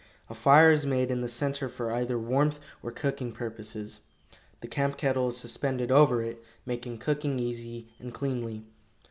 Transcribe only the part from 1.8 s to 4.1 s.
either warmth or cooking purposes.